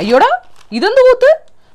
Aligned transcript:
അയ്യോടാ 0.00 0.28
ഇതെന്ത് 0.76 1.00
കൂത്ത്? 1.06 1.30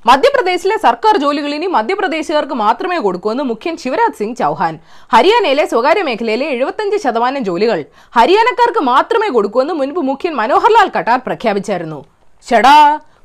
മധ്യപ്രദേശിലെ 0.09 0.75
സർക്കാർ 0.85 1.15
ജോലികൾ 1.23 1.51
ഇനി 1.55 1.67
മധ്യപ്രദേശുകാർക്ക് 1.75 2.55
മാത്രമേ 2.63 2.97
കൊടുക്കൂ 3.05 3.29
എന്ന് 3.33 3.43
മുഖ്യൻ 3.49 3.75
ശിവരാജ് 3.83 4.17
സിംഗ് 4.19 4.37
ചൗഹാൻ. 4.41 4.75
ഹരിയാനയിലെ 5.13 5.65
സ്വകാര്യ 5.71 6.03
മേഖലയിലെ 6.07 6.47
എഴുപത്തഞ്ച് 6.53 6.97
ശതമാനം 7.03 7.43
ജോലികൾ 7.49 7.79
ഹരിയാനക്കാർക്ക് 8.17 8.83
മാത്രമേ 8.91 9.29
കൊടുക്കൂ 9.35 9.61
എന്ന് 9.63 9.75
മുൻപ് 9.81 10.01
മുഖ്യൻ 10.09 10.33
മനോഹർലാൽ 10.41 10.89
കട്ടാർ 10.97 11.19
പ്രഖ്യാപിച്ചായിരുന്നു. 11.27 11.99
ഷടാ 12.47 12.77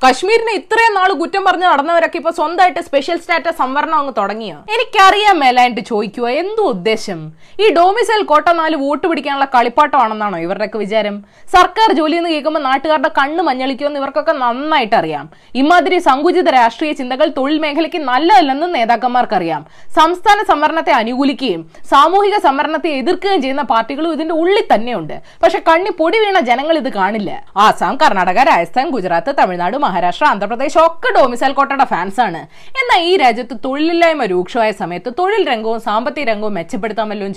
കശ്മീരിനെ 0.02 0.52
ഇത്രയും 0.58 0.94
നാൾ 0.98 1.10
കുറ്റം 1.18 1.42
പറഞ്ഞ് 1.46 1.66
നടന്നവരൊക്കെ 1.72 2.16
ഇപ്പൊ 2.20 2.30
സ്വന്തമായിട്ട് 2.38 2.80
സ്പെഷ്യൽ 2.86 3.18
സ്റ്റാറ്റസ് 3.18 3.58
സംവരണം 3.60 3.96
അങ്ങ് 3.98 4.12
തുടങ്ങിയോ? 4.16 4.56
എനിക്കറിയാൻ 4.74 5.36
മേലായിട്ട് 5.42 5.82
ചോദിക്കുക 5.90 6.26
എന്തോ 6.42 6.62
ഉദ്ദേശം? 6.74 7.20
ഈ 7.62 7.66
ഡോമിസൈൽ 7.76 8.22
കോട്ട 8.30 8.48
നാല് 8.60 8.76
വോട്ട് 8.82 9.04
പിടിക്കാനുള്ള 9.10 9.46
കളിപ്പാട്ടമാണെന്നാണോ 9.54 10.38
ഇവരുടെയൊക്കെ 10.46 10.78
വിചാരം? 10.84 11.16
സർക്കാർ 11.54 11.92
ജോലി 11.98 12.16
എന്ന് 12.20 12.30
കേൾക്കുമ്പോൾ 12.34 12.62
നാട്ടുകാരുടെ 12.68 13.10
കണ്ണ് 13.18 13.44
മഞ്ഞളിക്കുമെന്ന് 13.48 14.00
ഇവർക്കൊക്കെ 14.02 14.34
നന്നായിട്ട് 14.40 14.96
അറിയാം 15.00 15.28
ഇമാതിരി 15.62 15.98
സങ്കുചിത 16.08 16.50
രാഷ്ട്രീയ 16.56 16.92
ചിന്തകൾ 17.02 17.28
തൊഴിൽ 17.38 17.58
മേഖലയ്ക്ക് 17.66 18.00
നല്ലതല്ലെന്ന് 18.10 18.68
നേതാക്കന്മാർക്കറിയാം. 18.74 19.62
സംസ്ഥാന 20.00 20.38
സംവരണത്തെ 20.50 20.94
അനുകൂലിക്കുകയും 21.02 21.62
സാമൂഹിക 21.92 22.36
സംവരണത്തെ 22.48 22.92
എതിർക്കുകയും 23.02 23.42
ചെയ്യുന്ന 23.46 23.66
പാർട്ടികളും 23.74 24.12
ഇതിന്റെ 24.18 24.36
ഉള്ളിൽ 24.42 24.66
തന്നെയുണ്ട്. 24.74 25.16
പക്ഷെ 25.44 25.62
കണ്ണി 25.70 25.92
പൊടി 26.02 26.20
വീണ 26.24 26.38
ജനങ്ങൾ 26.50 26.76
ഇത് 26.82 26.92
കാണില്ല. 26.98 27.30
ആസാം 27.68 27.94
കർണാടക 28.04 28.38
രാജസ്ഥാൻ 28.52 28.86
ഗുജറാത്ത് 28.98 29.32
തമിഴ്നാട് 29.42 29.78
മഹാരാഷ്ട്ര 29.92 30.24
ആന്ധ്രാപ്രദേശ് 30.24 30.78
ഒക്കെ 30.78 31.08
ഡോമിസൈൽ 31.16 31.52
കോട്ടയുടെ 31.52 31.84
ഫാൻസ് 31.84 32.20
ആണ്. 32.26 32.40
എന്നാൽ 32.80 33.00
ഈ 33.08 33.16
രാജ്യത്ത് 33.16 33.56
തൊഴിലില്ലായ്മ 33.64 34.24
രൂക്ഷമായ 34.24 34.70
സമയത്ത് 34.82 35.10
തൊഴിൽ 35.18 35.42
രംഗവും 35.48 35.80
സാമ്പത്തിക 35.80 36.24
രംഗവും 36.24 36.54
മെച്ചപ്പെടുത്താൻ 36.54 37.08
വല്ലതും 37.08 37.32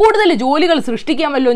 കൂടുതൽ 0.00 0.34
ജോലികൾ 0.42 0.78
സൃഷ്ടിക്കാൻ 0.80 1.32
വല്ലതും 1.32 1.52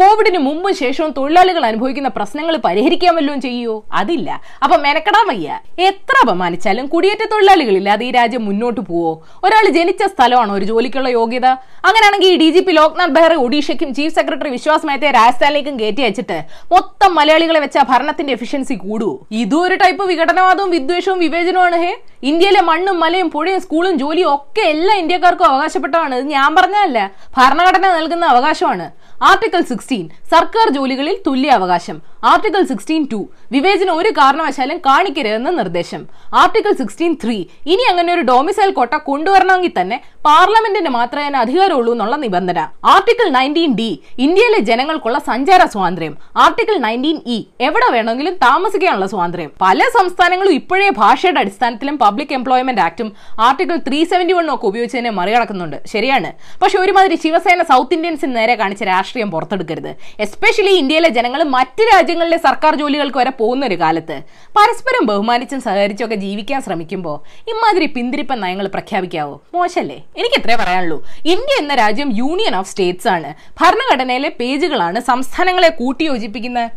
കോവിഡിന് 0.00 0.38
മുമ്പും 0.38 0.74
ശേഷവും 0.74 1.10
തൊഴിലാളികൾ 1.18 1.66
അനുഭവിക്കുന്ന 1.66 2.08
പ്രശ്നങ്ങൾ 2.08 2.54
പരിഹരിക്കാൻ 2.66 3.14
വല്ലതും 3.16 3.82
അതില്ല. 3.92 4.28
അപ്പൊ 4.64 4.76
മെനക്കെടാൻ 4.76 5.26
വയ്യ. 5.28 5.58
എത്ര 5.88 6.14
അപമാനിച്ചാലും 6.22 6.86
കുടിയേറ്റ 6.86 7.24
തൊഴിലാളികളില്ലാതെ 7.32 8.04
ഈ 8.06 8.10
രാജ്യം 8.10 8.44
മുന്നോട്ട് 8.44 8.80
പോവോ? 8.80 9.12
ഒരാൾ 9.44 9.66
ജനിച്ച 9.78 10.02
സ്ഥലമാണ് 10.04 10.52
ഒരു 10.52 10.64
ജോലിക്കുള്ള 10.64 11.08
യോഗ്യത? 11.08 11.46
അങ്ങനെയാണെങ്കിൽ 11.88 12.36
D 12.36 12.48
G 12.50 12.60
P 12.60 12.72
Loknath 12.72 13.14
Behera 13.18 13.34
ഒഡീഷയ്ക്കും 13.46 13.94
chief 13.94 14.14
secretary 14.14 14.50
Vishwas 14.50 14.86
മേത്തയെ 14.86 15.10
രാജസ്ഥാനിലേക്കും 15.10 15.80
കയറ്റി 15.80 16.02
അയച്ചിട്ട് 16.06 16.38
മൊത്തം 16.74 17.14
മലയാളികളെ 17.14 17.60
വെച്ച 17.60 17.78
ഭരണത്തിന്റെ 17.90 18.32
എഫിഷ്യൻസി 18.32 18.74
കൂടുവോ? 18.74 19.14
ഇതും 19.48 19.60
ഒരു 19.66 19.74
ടൈപ്പ് 19.74 20.04
വിഘടനവാദവും 20.08 20.70
വിദ്വേഷവും 20.70 21.18
വിവേചനവുമാണ് 21.18 21.76
ഹേ. 21.82 21.92
ഇന്ത്യയിലെ 22.30 22.62
മണ്ണും 22.68 22.96
മലയും 23.00 23.28
പുഴയും 23.34 23.60
സ്കൂളും 23.60 23.94
ജോലിയും 23.98 24.34
ഒക്കെ 24.34 24.62
എല്ലാ 24.72 24.94
ഇന്ത്യക്കാർക്കും 25.02 25.46
അവകാശപ്പെട്ടതാണ്. 25.46 26.14
ഇത് 26.14 26.26
ഞാൻ 26.26 26.54
പറഞ്ഞതല്ല. 26.56 26.98
ഭരണഘടന 27.36 27.86
നൽകുന്ന 27.96 28.24
അവകാശമാണ്. 28.26 28.86
ആർട്ടിക്കിൾ 29.28 29.60
സിക്സ്റ്റീൻ 29.70 30.04
സർക്കാർ 30.32 30.66
ജോലികളിൽ 30.74 31.16
തുല്യ 31.26 31.50
അവകാശം. 31.58 31.96
ആർട്ടിക്കിൾ 32.24 32.62
സിക്സ്റ്റീൻ 32.72 33.06
ടു 33.12 33.20
വിവേചനം 33.52 33.94
ഒരു 33.96 34.10
കാരണവശാലും 34.18 34.78
കാണിക്കരുതെന്ന് 34.78 35.52
നിർദ്ദേശം. 35.58 36.02
ആർട്ടിക്കിൾ 36.42 36.72
സിക്സ്റ്റീൻ 36.82 37.14
ത്രീ 37.24 37.38
ഇനി 37.72 37.84
അങ്ങനെ 37.90 38.12
ഒരു 38.14 38.20
ഡൊമിസൈൽ 38.20 38.70
കോട്ട 38.78 38.94
കൊണ്ടുവരണമെങ്കിൽ 39.08 39.72
തന്നെ 39.80 39.98
പാർലമെന്റിന് 40.28 40.90
മാത്രമേ 40.96 41.38
അധികാരമുള്ളൂ 41.42 41.92
എന്നുള്ള 41.94 42.16
നിബന്ധന. 42.22 42.60
ആർട്ടിക്കിൾ 42.94 43.26
നയന്റീൻ 43.36 43.70
ഡി 43.78 43.88
ഇന്ത്യയിലെ 44.18 44.58
ജനങ്ങൾക്കുള്ള 44.70 45.18
സഞ്ചാര 45.28 45.62
സ്വാതന്ത്ര്യം. 45.74 46.14
ആർട്ടിക്കിൾ 46.36 46.76
നയന്റീൻ 46.86 47.18
ഇ 47.26 47.36
എവിടെ 47.60 47.88
വേണമെങ്കിലും 47.94 48.34
താമസിക്കാനുള്ള 48.34 49.06
സ്വാതന്ത്ര്യം. 49.12 49.50
പല 49.60 49.78
സംസ്ഥാനങ്ങളും 49.98 50.52
ഇപ്പോഴേ 50.52 50.88
ഭാഷയുടെ 50.98 51.40
അടിസ്ഥാനത്തിലും 51.40 51.98
പബ്ലിക് 51.98 52.34
എംപ്ലോയ്മെന്റ് 52.38 52.80
ആക്ടും 52.80 53.12
ആർട്ടിക്കിൾ 53.40 53.76
ത്രീ 53.88 54.00
സെവന്റി 54.04 54.32
വണ്ണും 54.32 54.54
ഒക്കെ 54.54 54.66
ഉപയോഗിച്ചതിനെ 54.66 55.10
മറികടക്കുന്നുണ്ട്. 55.10 55.78
ശരിയാണ്. 55.92 56.32
പക്ഷെ 56.62 56.78
ഒരുമാതിരി 56.78 57.16
ശിവസേന 57.24 57.62
സൗത്ത് 57.62 57.94
ഇന്ത്യൻസിന് 57.94 58.36
നേരെ 58.36 58.54
കാണിച്ച 58.54 58.82
രാഷ്ട്രീയം 58.82 59.30
പുറത്തെടുക്കരുത്. 59.30 59.90
എസ്പെഷ്യലി 60.26 60.74
ഇന്ത്യയിലെ 60.82 61.08
ജനങ്ങൾ 61.08 61.42
മറ്റ് 61.56 61.82
രാജ്യങ്ങളിലെ 61.94 62.40
സർക്കാർ 62.48 62.74
ജോലികൾക്ക് 62.82 63.18
വരെ 63.18 63.30
പോകുന്ന 63.30 63.66
ഒരു 63.66 63.78
കാലത്ത്. 63.84 64.18
പരസ്പരം 64.58 65.06
ബഹുമാനിച്ചും 65.06 65.60
സഹകരിച്ചും 65.60 66.04
ഒക്കെ 66.04 66.14
ജീവിക്കാൻ 66.26 66.60
ശ്രമിക്കുമ്പോൾ 66.62 67.16
ഇമാതിരി 67.50 67.86
പിന്തിരിപ്പൻ 67.86 68.40
നയങ്ങൾ 68.40 68.66
പ്രഖ്യാപിക്കാവോ? 68.66 69.34
മോശല്ലേ? 69.54 69.98
എനിക്ക് 70.18 70.36
ഇത്രേ 70.36 70.56
പറയാനുള്ളൂ. 70.56 71.06
ഇന്ത്യ 71.24 71.62
എന്ന 71.62 71.74
രാജ്യം 71.74 72.12
യൂണിയൻ 72.16 72.56
ഓഫ് 72.56 72.70
സ്റ്റേറ്റ്സ് 72.70 73.08
ആണ്. 73.08 73.34
ഭരണഘടനയിലെ 73.60 74.32
പേജുകളാണ് 74.40 75.00
സംസ്ഥാനങ്ങളെ 75.00 75.68
കൂട്ടിയോജിപ്പിക്കുന്നത്. 75.68 76.70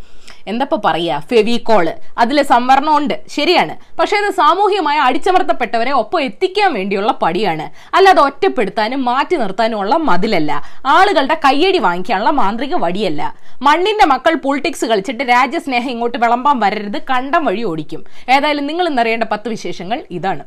എന്തപ്പോ 0.48 0.82
പറയാ? 0.86 1.20
ഫെവിക്കോൾ 1.20 1.92
അതിൽ 2.18 2.42
സംവരണം 2.44 2.98
ഉണ്ട് 2.98 3.24
ശരിയാണ്. 3.28 3.98
പക്ഷെ 3.98 4.18
അത് 4.18 4.34
സാമൂഹികമായി 4.34 5.00
അടിച്ചമർത്തപ്പെട്ടവരെ 5.00 5.92
ഒപ്പം 5.92 6.22
എത്തിക്കാൻ 6.22 6.74
വേണ്ടിയുള്ള 6.74 7.12
പടിയാണ്. 7.22 7.96
അല്ലാതെ 7.96 8.22
ഒറ്റപ്പെടുത്താനും 8.22 9.06
മാറ്റി 9.06 9.36
നിർത്താനും 9.36 9.80
ഉള്ള 9.80 9.96
മതിലല്ല. 9.96 10.62
ആളുകളുടെ 10.86 11.38
കയ്യടി 11.46 11.78
വാങ്ങിക്കാനുള്ള 11.78 12.30
മാന്ത്രിക 12.30 12.76
വടിയല്ല. 12.76 13.36
മണ്ണിന്റെ 13.62 14.06
മക്കൾ 14.06 14.34
പൊളിറ്റിക്സ് 14.34 14.86
കളിച്ചിട്ട് 14.86 15.24
രാജ്യസ്നേഹം 15.24 15.90
ഇങ്ങോട്ട് 15.90 16.18
വിളമ്പാൻ 16.18 16.60
വരരുത് 16.60 17.02
കണ്ടം 17.10 17.46
വഴി 17.46 17.64
ഓടിക്കും. 17.64 18.04
ഏതായാലും 18.30 18.68
നിങ്ങൾ 18.68 18.88
ഇന്നറിയേണ്ട 18.88 19.24
പത്ത് 19.24 19.50
വിശേഷങ്ങൾ 19.50 20.04
ഇതാണ്. 20.12 20.44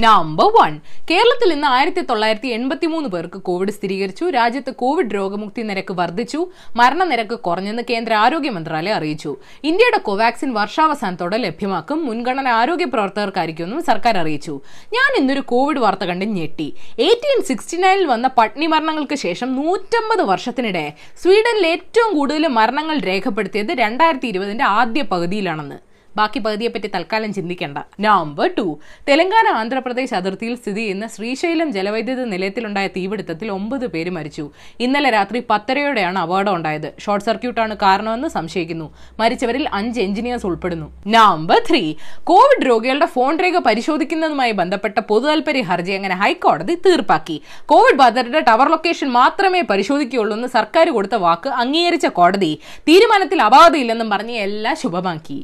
നമ്പർ 0.00 0.46
വൺ 0.46 0.80
കേരളത്തിൽ 1.10 1.52
ഇന്ന് 1.52 1.68
ആയിരത്തി 1.68 2.00
തൊള്ളായിരത്തി 2.00 2.48
എൺപത്തി 2.48 2.86
മൂന്ന് 2.86 3.08
പേർക്ക് 3.08 3.38
കോവിഡ് 3.38 3.70
സ്ഥിരീകരിച്ചു. 3.70 4.24
രാജ്യത്ത് 4.24 4.74
കോവിഡ് 4.74 5.14
രോഗമുക്തി 5.14 5.62
നിരക്ക് 5.62 5.94
വർദ്ധിച്ചു. 5.94 6.46
മരണനിരക്ക് 6.76 7.38
കുറഞ്ഞെന്ന് 7.38 7.82
കേന്ദ്ര 7.90 8.14
ആരോഗ്യ 8.14 8.50
മന്ത്രാലയം 8.50 8.94
അറിയിച്ചു. 8.94 9.36
ഇന്ത്യയുടെ 9.64 9.98
കോവാക്സിൻ 9.98 10.52
വർഷാവസാനത്തോടെ 10.54 11.36
ലഭ്യമാക്കും. 11.36 12.06
മുൻഗണന 12.06 12.48
ആരോഗ്യ 12.48 12.84
പ്രവർത്തകർക്കായിരിക്കുമെന്നും 12.84 13.82
സർക്കാർ 13.82 14.18
അറിയിച്ചു. 14.18 14.60
ഞാൻ 14.94 15.10
ഇന്നൊരു 15.18 15.40
കോവിഡ് 15.40 15.78
വാർത്ത 15.78 16.04
കണ്ട് 16.04 16.24
ഞെട്ടി. 16.24 16.68
എയ്റ്റീൻ 16.98 17.42
സിക്സ്റ്റി 17.42 17.76
നയനിൽ 17.76 18.06
വന്ന 18.06 18.30
പട്നി 18.38 18.66
മരണങ്ങൾക്ക് 18.66 19.14
ശേഷം 19.14 19.56
നൂറ്റമ്പത് 19.56 20.22
വർഷത്തിനിടെ 20.22 20.92
സ്വീഡനിൽ 21.22 21.66
ഏറ്റവും 21.66 22.18
കൂടുതൽ 22.18 22.46
മരണങ്ങൾ 22.46 22.98
രേഖപ്പെടുത്തിയത് 23.00 23.74
രണ്ടായിരത്തി 23.74 24.26
ഇരുപതിന്റെ 24.26 24.64
ആദ്യ 24.64 25.02
പകുതിയിലാണെന്ന്. 25.02 25.87
ബാക്കി 26.18 26.38
പകുതിയെപ്പറ്റി 26.38 26.88
തൽക്കാലം 26.94 27.32
ചിന്തിക്കേണ്ട. 27.38 27.78
നമ്പർ 28.00 28.48
ടു 28.58 28.66
തെലങ്കാന 29.08 29.48
ആന്ധ്രാപ്രദേശ് 29.60 30.14
അതിർത്തിയിൽ 30.20 30.54
സ്ഥിതി 30.62 30.80
ചെയ്യുന്ന 30.80 31.06
ശ്രീശൈലം 31.14 31.68
ജലവൈദ്യുത 31.76 32.22
നിലയത്തിലുണ്ടായ 32.34 32.86
തീപിടുത്തത്തിൽ 32.96 33.48
ഒമ്പത് 33.58 33.86
പേര് 33.94 34.10
മരിച്ചു. 34.18 34.44
ഇന്നലെ 34.80 35.10
രാത്രി 35.10 35.42
പത്തരയോടെയാണ് 35.50 36.18
അപകടം 36.18 36.54
ഉണ്ടായത്. 36.54 36.88
ഷോർട്ട് 37.04 37.26
സർക്യൂട്ടാണ് 37.26 37.74
കാരണമെന്ന് 37.82 38.28
സംശയിക്കുന്നു. 38.28 38.86
മരിച്ചവരിൽ 39.20 39.64
അഞ്ച് 39.72 40.00
എഞ്ചിനീയേഴ്സ് 40.06 40.46
ഉൾപ്പെടുന്നു. 40.50 40.88
നമ്പർ 41.16 41.60
ത്രീ 41.70 41.82
കോവിഡ് 42.30 42.66
രോഗികളുടെ 42.68 43.06
ഫോൺ 43.06 43.34
രേഖ 43.44 43.58
പരിശോധിക്കുന്നതുമായി 43.68 44.52
ബന്ധപ്പെട്ട 44.60 44.98
പൊതുതാൽപര്യ 45.10 45.62
ഹർജി 45.70 45.92
അങ്ങനെ 45.98 46.16
ഹൈക്കോടതി 46.22 46.74
തീർപ്പാക്കി? 46.86 47.36
കോവിഡ് 47.66 47.98
ബാധിതരുടെ 48.02 48.40
ടവർ 48.48 48.68
ലൊക്കേഷൻ 48.74 49.08
മാത്രമേ 49.18 49.60
പരിശോധിക്കുകയുള്ളൂ 49.70 50.34
എന്ന് 50.36 50.48
സർക്കാർ 50.48 50.86
കൊടുത്ത 50.90 51.16
വാക്ക് 51.26 51.48
അംഗീകരിച്ച 51.62 52.06
കോടതി. 52.18 52.52
തീരുമാനത്തിൽ 52.88 53.42
അപാകതയില്ലെന്നും 53.42 54.10
പറഞ്ഞ് 54.10 54.36
എല്ലാം 54.46 54.76
ശുഭമാക്കി. 54.82 55.38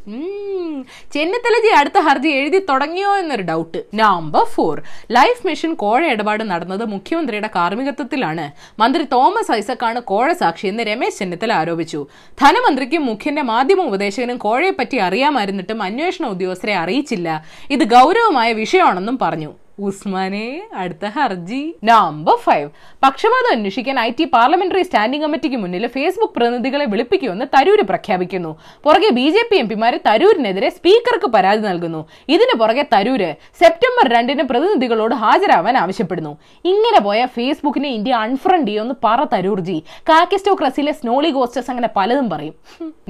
ചെന്നിത്തലജി 1.15 1.71
അടുത്ത 1.81 1.99
ഹർജി 1.99 2.29
എഴുതി 2.29 2.61
തുടങ്ങിയോ 2.71 3.17
എന്നൊരു 3.17 3.43
doubt 3.43 3.81
number 3.95 4.45
four 4.45 4.83
life 5.11 5.47
mission 5.47 5.75
കോഴ 5.75 6.01
ഇടപാട് 6.07 6.45
നടന്നത് 6.53 6.85
മുഖ്യമന്ത്രിയുടെ 6.85 7.51
കാർമ്മികത്വത്തിലാണ്. 7.57 8.47
മന്ത്രി 8.81 9.05
തോമസ് 9.13 9.53
ഐസക്കാണ് 9.53 10.03
കോഴ 10.13 10.29
സാക്ഷിയെന്ന് 10.33 10.83
രമേശ് 10.83 11.19
ചെന്നിത്തല 11.19 11.53
ആരോപിച്ചു. 11.53 12.01
ധനമന്ത്രിക്കും 12.41 13.05
മുഖ്യന്റെ 13.07 13.43
മാധ്യമ 13.43 13.83
ഉപദേശകനും 13.91 14.39
കോഴയെപ്പറ്റി 14.47 14.97
അറിയാമായിരുന്നിട്ടും 15.09 15.83
അന്വേഷണ 15.83 16.27
ഉദ്യോഗസ്ഥരെ 16.27 16.75
അറിയിച്ചില്ല. 16.85 17.29
ഇത് 17.71 17.85
ഗൗരവമായ 17.97 18.53
വിഷയമാണെന്നും 18.63 19.19
പറഞ്ഞു. 19.23 19.53
ഉസ്മാനെ 19.79 20.49
അടുത്ത 20.81 21.07
ഹർജി. 21.15 21.63
നമ്പർ 21.89 22.37
ഫൈവ് 22.45 22.69
പക്ഷപാതം 23.05 23.51
അന്വേഷിക്കാൻ 23.55 23.97
ഐ 24.05 24.11
ടി 24.19 24.25
പാർലമെന്ററി 24.35 24.83
സ്റ്റാൻഡിംഗ് 24.89 25.25
കമ്മിറ്റിക്ക് 25.25 25.59
മുന്നിൽ 25.63 25.85
ഫേസ്ബുക്ക് 25.95 26.35
പ്രതിനിധികളെ 26.37 26.87
വിളിപ്പിക്കുമെന്ന് 26.93 27.47
തരൂര് 27.55 27.85
പ്രഖ്യാപിക്കുന്നു. 27.91 28.53
പുറകെ 28.85 29.11
ബി 29.19 29.27
ജെ 29.37 29.43
പി 29.51 29.57
എം 29.57 29.63
എംപിമാർ 29.65 29.95
തരൂരിനെതിരെ 30.07 30.69
സ്പീക്കർക്ക് 30.77 31.31
പരാതി 31.37 31.63
നൽകുന്നു. 31.69 32.01
ഇതിന് 32.35 32.57
പുറകെ 32.63 32.85
തരൂര് 32.95 33.31
സെപ്റ്റംബർ 33.63 34.09
രണ്ടിന് 34.17 34.45
പ്രതിനിധികളോട് 34.53 35.15
ഹാജരാവാൻ 35.25 35.77
ആവശ്യപ്പെടുന്നു. 35.83 36.33
ഇങ്ങനെ 36.73 37.01
പോയ 37.09 37.27
ഫേസ്ബുക്കിനെ 37.39 37.91
ഇന്ത്യ 37.99 38.15
അൺഫ്രണ്ട് 38.27 38.71
ചെയ്യുമെന്ന് 38.71 38.97
പറ 39.07 39.21
തരൂർജി. 39.35 39.79
കാക്കിസ്റ്റോക്രസിയിലെ 40.13 40.95
സ്നോളി 41.01 41.33
ഗോസ്റ്റേഴ്സ് 41.39 41.73
അങ്ങനെ 41.75 41.91
പലതും 41.99 42.29
പറയും. 42.35 42.55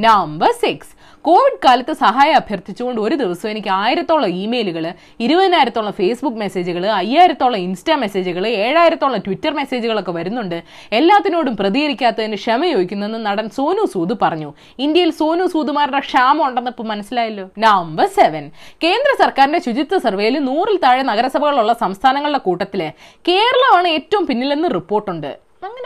നമ്പർ 0.09 0.53
സിക്സ് 0.65 0.93
കോവിഡ് 1.27 1.59
കാലത്ത് 1.65 1.93
സഹായം 1.93 2.37
അഭ്യർത്ഥിച്ചുകൊണ്ട് 2.37 3.01
ഒരു 3.01 3.15
ദിവസം 3.15 3.49
എനിക്ക് 3.51 3.69
ആയിരത്തോളം 3.69 4.31
ഇമെയിലുകൾ 4.43 4.85
ഇരുപതിനായിരത്തോളം 5.25 5.93
ഫേസ്ബുക്ക് 5.93 6.41
മെസ്സേജുകൾ 6.43 6.85
അയ്യായിരത്തോളം 6.87 7.59
ഇൻസ്റ്റാ 7.67 7.95
മെസ്സേജുകൾ 8.03 8.47
ഏഴായിരത്തോളം 8.47 9.23
ട്വിറ്റർ 9.27 9.53
മെസ്സേജുകളൊക്കെ 9.59 10.13
വരുന്നുണ്ട്. 10.13 10.63
എല്ലാത്തിനോടും 10.93 11.55
പ്രതികരിക്കാത്തതിന് 11.61 12.39
ക്ഷമ 12.43 12.61
ചോദിക്കുന്നെന്ന് 12.73 13.21
നടൻ 13.27 13.49
സോനു 13.51 13.87
സൂദ് 13.95 14.17
പറഞ്ഞു. 14.23 14.51
ഇന്ത്യയിൽ 14.79 15.11
സോനു 15.21 15.47
സൂദുമാരുടെ 15.47 16.01
ക്ഷാമം 16.09 16.45
ഉണ്ടെന്ന് 16.49 16.73
ഇപ്പൊ 16.75 16.85
മനസ്സിലായല്ലോ? 16.85 17.47
നമ്പർ 17.59 18.07
സെവൻ 18.19 18.51
കേന്ദ്ര 18.85 19.13
സർക്കാരിന്റെ 19.23 19.63
ശുചിത്വ 19.69 19.99
സർവേയിൽ 19.99 20.39
നൂറിൽ 20.51 20.77
താഴെ 20.85 21.03
നഗരസഭകളുള്ള 21.03 21.73
സംസ്ഥാനങ്ങളുടെ 21.85 22.39
കൂട്ടത്തിൽ 22.39 22.83
കേരളമാണ് 23.29 23.89
ഏറ്റവും 23.89 24.27
പിന്നിലെന്ന് 24.27 24.71
റിപ്പോർട്ടുണ്ട്. 24.75 25.33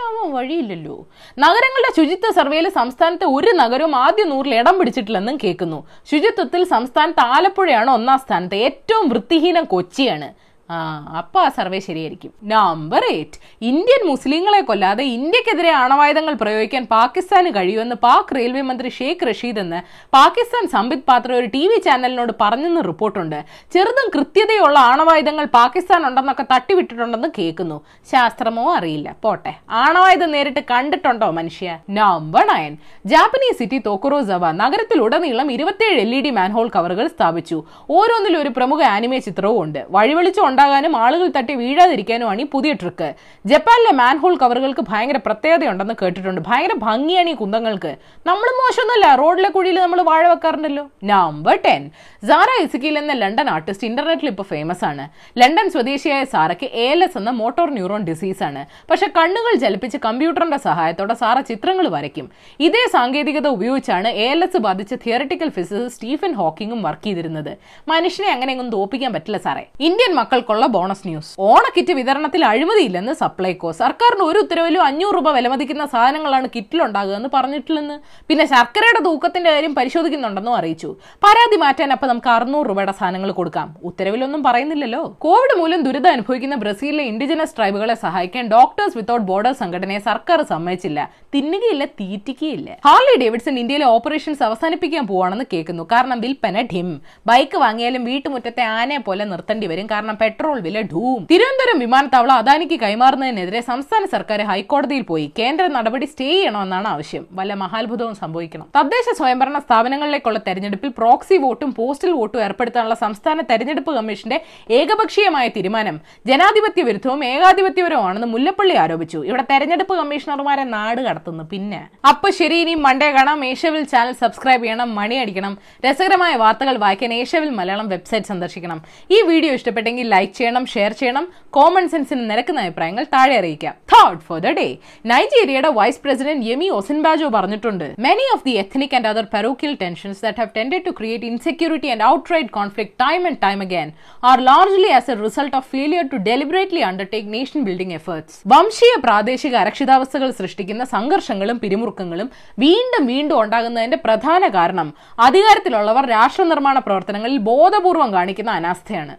ആവാൻ 0.09 0.29
വഴിയില്ലല്ലോ. 0.33 0.97
നഗരങ്ങളുടെ 1.39 1.91
ശുചിത്വ 1.97 2.31
സർവേയിൽ 2.33 2.69
സംസ്ഥാനത്തെ 2.69 3.27
ഒരു 3.37 3.51
നഗരവും 3.55 3.97
ആദ്യ 3.97 4.25
നൂറിൽ 4.25 4.55
ഇടം 4.55 4.79
പിടിച്ചിട്ടില്ലെന്നും 4.79 5.39
കേൾക്കുന്നു. 5.45 5.79
ശുചിത്വത്തിൽ 6.11 6.65
സംസ്ഥാനത്ത് 6.75 7.21
ആലപ്പുഴയാണ് 7.21 7.91
ഒന്നാം 7.91 8.19
സ്ഥാനത്ത്. 8.19 8.55
ഏറ്റവും 8.55 9.09
വൃത്തിഹീനം 9.09 9.65
കൊച്ചിയാണ്. 9.65 10.29
ആ 10.71 10.79
അപ്പൊ 11.19 11.41
ആ 11.41 11.49
സർവേ 11.49 11.79
ശരിയായിരിക്കും. 11.79 12.33
നമ്പർ 12.45 13.05
എയ്റ്റ് 13.05 13.39
ഇന്ത്യൻ 13.63 14.09
മുസ്ലിങ്ങളെ 14.09 14.61
കൊല്ലാതെ 14.61 15.05
ഇന്ത്യക്കെതിരെ 15.05 15.71
ആണവായുധങ്ങൾ 15.71 16.35
പ്രയോഗിക്കാൻ 16.35 16.87
പാകിസ്ഥാന് 16.87 17.55
കഴിയുമെന്ന് 17.57 17.97
പാക് 17.97 18.35
റെയിൽവേ 18.37 18.61
മന്ത്രി 18.61 18.89
ഷെയ്ഖ് 18.89 19.29
റഷീദ് 19.29 19.59
എന്ന് 19.59 19.81
പാകിസ്ഥാൻ 20.15 20.69
സംബിത് 20.69 20.99
പാത്ര 20.99 21.33
ഒരു 21.33 21.47
ടി 21.47 21.69
വി 21.69 21.79
ചാനലിനോട് 21.79 22.33
പറഞ്ഞെന്ന് 22.41 22.85
റിപ്പോർട്ടുണ്ട്. 22.85 23.45
ചെറുതും 23.73 24.11
കൃത്യതയുള്ള 24.15 24.79
ആണവായുധങ്ങൾ 24.79 25.45
പാകിസ്ഥാൻ 25.45 26.07
ഉണ്ടെന്നൊക്കെ 26.07 26.45
തട്ടിവിട്ടിട്ടുണ്ടെന്ന് 26.55 27.29
കേൾക്കുന്നു. 27.39 27.85
ശാസ്ത്രമോ 28.13 28.75
അറിയില്ല. 28.75 29.17
പോട്ടെ. 29.23 29.55
ആണവായുധം 29.71 30.33
നേരിട്ട് 30.33 30.61
കണ്ടിട്ടുണ്ടോ 30.71 31.31
മനുഷ്യ? 31.31 31.79
Number 31.91 32.47
nine 32.47 32.77
Japanese 33.07 33.59
city 33.59 33.81
Tokorozawa 33.87 34.53
നഗരത്തിലുടനീളം 34.53 35.53
ഇരുപത്തിയേഴ് 35.53 36.01
എൽ 36.01 36.15
ഇ 36.15 36.21
ഡി 36.21 36.31
മാൻഹോൾ 36.31 36.71
കവറുകൾ 36.77 37.07
സ്ഥാപിച്ചു. 37.07 37.65
ഓരോന്നിലും 37.91 38.41
ഒരു 38.41 38.49
പ്രമുഖ 38.49 38.83
ആനിമേ 38.83 39.19
ചിത്രവും 39.19 39.63
ഉണ്ട് 39.63 39.87
വഴിവെളിച്ചം 39.91 40.45
ഉണ്ടാകാനും 40.59 40.95
ആളുകൾ 41.03 41.27
തട്ടി 41.35 41.55
വീഴാതിരിക്കാനുമാണ് 41.61 42.41
ഈ 42.45 42.47
പുതിയ 42.53 42.71
ട്രിക്ക് 42.81 43.09
ജപ്പാനിലെ 43.51 43.91
മാൻഹോൾ 43.99 44.33
കവറുകൾക്ക് 44.41 44.83
ഭയങ്കര 44.89 45.19
പ്രത്യേകതയുണ്ടെന്ന് 45.27 45.95
കേട്ടിട്ടുണ്ട്. 46.01 46.41
ഭയങ്കര 46.49 46.75
ഭംഗിയാണ് 46.87 47.31
ഈ 47.33 47.35
കുന്തങ്ങൾക്ക്. 47.41 47.93
നമ്മൾ 48.29 48.49
മോശമൊന്നുമല്ല 48.61 49.09
റോഡിലെ 49.21 49.51
കുഴിയിൽ 49.57 49.77
നമ്മൾ 49.85 50.01
വാഴ 50.09 50.23
വെക്കാറുണ്ടല്ലോ. 50.33 50.85
നമ്പർ 51.11 51.59
ടെൻ 51.67 51.83
സാറ 52.31 52.49
ഇസിക്കിൽ 52.65 52.99
എന്ന 53.03 53.13
ലണ്ടൻ 53.23 53.51
ആർട്ടിസ്റ്റ് 53.55 53.87
ഇന്റർനെറ്റിൽ 53.91 54.31
ഇപ്പോൾ 54.33 54.47
ഫേമസ് 54.53 54.85
ആണ്. 54.91 55.05
ലണ്ടൻ 55.43 55.71
സ്വദേശിയായ 55.77 56.25
സാറയ്ക്ക് 56.35 56.69
എ 56.85 56.89
എൽ 56.95 57.03
എസ് 57.07 57.17
എന്ന 57.21 57.31
മോട്ടോർ 57.43 57.69
ന്യൂറോൺ 57.79 58.03
ഡിസീസ് 58.11 58.43
ആണ്. 58.49 58.65
പക്ഷെ 58.91 59.09
കണ്ണുകൾ 59.19 59.55
ചലിപ്പിച്ച് 59.65 60.01
കമ്പ്യൂട്ടറിന്റെ 60.09 60.61
സഹായത്തോടെ 60.67 61.17
സാറ 61.23 61.39
ചിത്രങ്ങൾ 61.53 61.89
വരയ്ക്കും. 61.97 62.29
ഇതേ 62.69 62.85
സാങ്കേതികത 62.97 63.47
ഉപയോഗിച്ചാണ് 63.59 64.11
എ 64.25 64.29
എൽ 64.35 64.43
എസ് 64.49 64.65
ബാധിച്ച 64.69 64.93
തിയററ്റിക്കൽ 65.07 65.53
ഫിസിസിസ്റ്റ് 65.59 65.95
സ്റ്റീഫൻ 65.97 66.35
ഹോക്കിങ്ങും 66.43 66.83
വർക്ക് 66.89 67.07
ചെയ്തിരുന്നത്. 67.09 67.53
മനുഷ്യനെ 67.95 68.31
അങ്ങനെയൊന്നും 68.35 68.71
തോപ്പിക്കാൻ 68.77 69.13
പറ്റില്ല 69.19 69.41
സാറേ 69.49 69.65
ഇന്ത്യൻ 69.89 70.13
മക്കൾക്കുള്ള 70.49 70.67
ബോണസ് 70.67 71.09
ന്യൂസ്. 71.09 71.33
ഓണക്കിറ്റ് 71.39 71.93
വിതരണത്തിൽ 71.93 72.45
അഴിമതിയില്ലെന്ന് 72.45 73.13
സപ്ലൈകോ. 73.13 73.73
സർക്കാരിന് 73.73 74.25
ഒരു 74.25 74.39
ഉത്തരവിലും 74.39 74.83
അഞ്ഞൂറ് 74.83 75.15
രൂപ 75.15 75.29
വിലമതിക്കുന്ന 75.31 75.87
സാധനങ്ങളാണ് 75.87 76.49
കിറ്റിലുണ്ടാകുക 76.57 77.15
എന്ന് 77.15 77.29
പറഞ്ഞിട്ടില്ലെന്ന്. 77.35 77.97
പിന്നെ 78.29 78.45
ശർക്കരയുടെ 78.47 79.05
തൂക്കത്തിന്റെ 79.05 79.51
കാര്യം 79.51 79.75
പരിശോധിക്കുന്നുണ്ടെന്നും 79.75 80.55
അറിയിച്ചു. 80.55 80.97
പരാതി 81.25 81.57
മാറ്റാൻ 81.57 81.93
അപ്പൊ 81.93 82.07
നമുക്ക് 82.07 82.31
അറുന്നൂറ് 82.37 82.69
രൂപയുടെ 82.69 82.93
സാധനങ്ങൾ 82.93 83.33
കൊടുക്കാം. 83.33 83.77
ഉത്തരവിലൊന്നും 83.85 84.43
പറയുന്നില്ലല്ലോ. 84.43 85.03
കോവിഡ് 85.19 85.59
മൂലം 85.61 85.83
ദുരിതം 85.83 86.13
അനുഭവിക്കുന്ന 86.13 86.55
ബ്രസീലിലെ 86.55 87.05
ഇൻഡിജിനസ് 87.05 87.57
ട്രൈബുകളെ 87.57 87.95
സഹായിക്കാൻ 87.95 88.49
ഡോക്ടേഴ്സ് 88.49 88.97
വിത്തൌട്ട് 88.97 89.27
ബോർഡർ 89.27 89.53
സംഘടനയെ 89.53 89.99
സർക്കാർ 89.99 90.43
സമ്മതിച്ചില്ല. 90.43 91.11
തിന്നുകയില്ല 91.35 91.85
തീറ്റിക്കുകയില്ല. 92.01 92.71
ഹാർലി 92.87 93.21
ഡേവിഡ്സൺ 93.21 93.59
ഇന്ത്യയിലെ 93.59 93.87
ഓപ്പറേഷൻസ് 93.87 94.43
അവസാനിപ്പിക്കാൻ 94.43 95.07
പോവാണെന്ന് 95.07 95.45
കേൾക്കുന്നു. 95.53 95.85
കാരണം 95.93 96.21
വിൽപ്പന 96.21 96.61
ഡിം. 96.73 96.89
ബൈക്ക് 97.27 97.59
വാങ്ങിയാലും 97.59 98.05
വീട്ടുമുറ്റത്തെ 98.05 98.63
ആനയെ 98.63 98.99
പോലെ 98.99 99.25
നിർത്തേണ്ടി 99.25 99.67
വരും. 99.67 99.87
കാരണം 99.91 100.17
വില 100.47 100.81
ധൂം. 100.81 101.27
തിരുവനന്തപുരം 101.31 101.79
വിമാനത്താവളം 101.79 102.33
അദാനിക്ക് 102.33 102.81
കൈമാറുന്നതിനെതിരെ 102.81 103.61
സംസ്ഥാന 103.61 104.05
സർക്കാർ 104.05 104.41
ഹൈക്കോടതിയിൽ 104.51 105.03
പോയി 105.03 105.33
കേന്ദ്ര 105.39 105.67
നടപടി 105.67 106.07
സ്റ്റേ 106.07 106.29
ചെയ്യണമെന്നാണ് 106.33 106.89
ആവശ്യം. 106.89 107.27
വല്ല 107.33 107.55
മഹാത്ഭുതവും 107.55 108.15
സംഭവിക്കണം. 108.15 108.67
തദ്ദേശ 108.77 109.15
സ്വയംഭരണ 109.19 109.59
സ്ഥാപനങ്ങളിലേക്കുള്ള 109.59 110.39
തെരഞ്ഞെടുപ്പിൽ 110.39 110.93
പ്രോക്സി 110.99 111.37
വോട്ടും 111.37 111.75
പോസ്റ്റൽ 111.75 112.11
വോട്ടും 112.11 112.43
ഏർപ്പെടുത്താനുള്ള 112.43 112.95
സംസ്ഥാന 112.95 113.41
തെരഞ്ഞെടുപ്പ് 113.41 113.95
കമ്മീഷന്റെ 113.95 114.41
ഏകപക്ഷീയമായ 114.71 115.49
തീരുമാനം 115.49 116.01
ജനാധിപത്യ 116.27 116.83
വിരുദ്ധവും 116.83 117.25
ഏകാധിപത്യപരവുമാണെന്ന് 117.25 118.27
മുല്ലപ്പള്ളി 118.27 118.75
ആരോപിച്ചു. 118.75 119.19
ഇവിടെ 119.19 119.45
തെരഞ്ഞെടുപ്പ് 119.51 119.97
കമ്മീഷണർമാരെ 119.97 120.65
നാട് 120.65 121.01
കടത്തുന്നു. 121.01 121.45
പിന്നെ? 121.53 121.89
അപ്പൊ 122.09 122.31
ശരി 122.31 122.55
ഇനി 122.55 122.75
മണ്ടേ 122.75 123.11
കാണാം. 123.13 123.45
ഏഷ്യവിൽ 123.45 123.85
ചാനൽ 123.85 124.13
സബ്സ്ക്രൈബ് 124.13 124.63
ചെയ്യണം 124.63 124.95
മണി 124.95 125.15
അടിക്കണം. 125.15 125.59
രസകരമായ 125.87 126.35
വാർത്തകൾ 126.37 126.77
വായിക്കാൻ 126.77 127.13
ഏഷ്യവിൽ 127.13 127.51
മലയാളം 127.51 127.89
വെബ്സൈറ്റ് 127.89 128.27
സന്ദർശിക്കണം. 128.27 128.83
ഈ 129.11 129.21
വീഡിയോ 129.23 129.53
ഇഷ്ടപ്പെട്ടെങ്കിൽ 129.53 130.09
ലൈക്ക് 130.09 130.28
ചെയ്യണം 130.39 130.65
ഷെയർ 130.75 130.93
ചെയ്യണം 131.01 131.25
കോമൺ 131.57 131.89
സെൻസിന് 131.93 132.31
നിരക്കുന്ന 132.31 132.61
അഭിപ്രായങ്ങൾ 132.61 133.05
താഴെ 133.15 133.35
അറിയിക്കാം. 133.41 133.75
തോട്ട് 133.93 134.23
ഫോർ 134.29 134.39
ദ 134.47 134.51
ഡേ 134.59 134.67
നൈജീരിയയുടെ 135.13 135.71
വൈസ് 135.79 136.01
പ്രസിഡന്റ് 136.05 136.47
യെമി 136.51 136.69
ഒസിൻബാജോ 136.79 137.29
പറഞ്ഞിട്ടുണ്ട് 137.37 137.87
many 138.07 138.27
of 138.35 138.45
the 138.49 138.55
ethnic 138.63 138.95
and 138.99 139.09
other 139.13 139.27
parochial 139.35 139.75
tensions 139.85 140.21
that 140.25 140.39
have 140.43 140.51
tended 140.59 140.85
to 140.89 140.91
create 140.91 141.27
insecurity 141.33 141.91
and 141.95 142.05
outright 142.35 142.51
conflict 142.59 142.95
time 143.05 143.27
and 143.31 143.41
time 143.47 143.61
again 143.67 143.91
are 144.23 144.39
largely 144.41 144.91
as 144.99 145.11
a 145.11 145.17
result 145.25 145.57
of 145.57 145.69
failure 145.69 146.05
to 146.13 146.17
deliberately 146.17 146.81
undertake 146.81 147.33
nation 147.33 147.63
building 147.63 147.95
efforts 147.95 148.39
വംശീയ 148.55 148.95
പ്രാദേശിക 149.07 149.57
അരക്ഷിതാവസ്ഥകൾ 149.57 150.31
സൃഷ്ടിക്കുന്ന 150.31 150.85
സംഘർഷങ്ങളും 150.85 151.59
പിരിമുറുക്കങ്ങളും 151.59 152.31
വീണ്ടും 152.59 153.07
വീണ്ടും 153.07 153.41
ഉണ്ടാകുന്നതിന്റെ 153.43 153.97
പ്രധാന 153.97 154.49
കാരണം 154.49 154.95
അധികാരത്തിലുള്ളവർ 155.19 156.05
രാഷ്ട്ര 156.09 156.43
നിർമ്മാണ 156.43 156.79
പ്രവർത്തനങ്ങളിൽ 156.79 157.39
ബോധപൂർവം 157.39 158.13
കാണിക്കുന്ന 158.13 158.51
അനാസ്ഥയാണ്. 158.51 159.15